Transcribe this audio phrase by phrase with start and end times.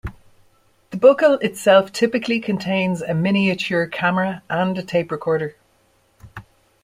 [0.89, 5.55] The buckle itself typically contains a miniature camera and a tape recorder.